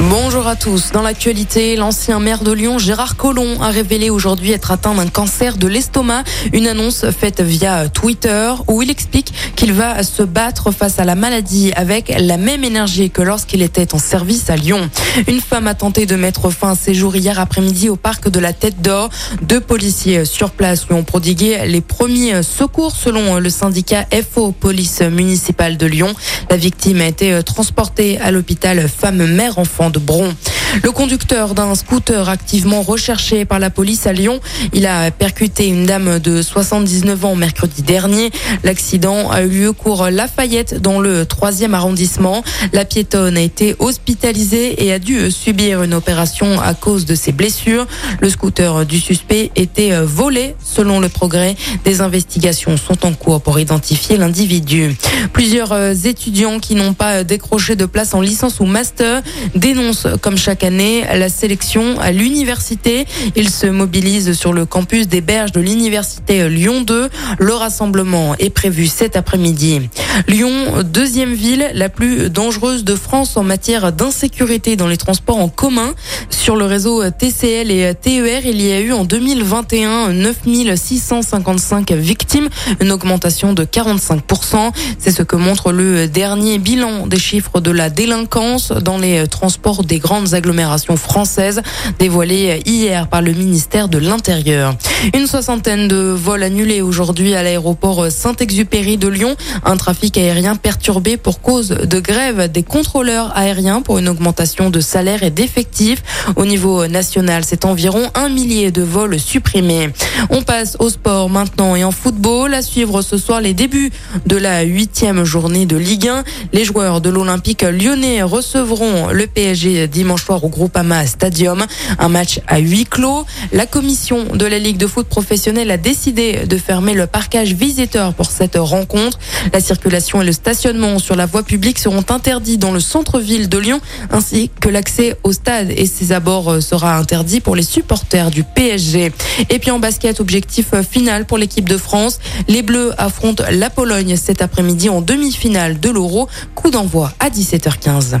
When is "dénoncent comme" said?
59.54-60.36